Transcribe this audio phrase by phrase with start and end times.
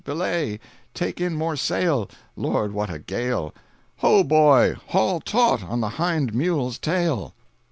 [0.03, 0.59] belay!
[0.95, 2.09] Take in more sail!
[2.35, 3.53] Lord, what a gale!
[3.97, 7.35] Ho, boy, haul taut on the hind mule's tail!"